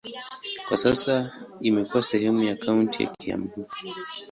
Kwa 0.67 0.77
sasa 0.77 1.31
imekuwa 1.61 2.03
sehemu 2.03 2.43
ya 2.43 2.55
kaunti 2.55 3.03
ya 3.03 3.09
Kiambu. 3.19 3.65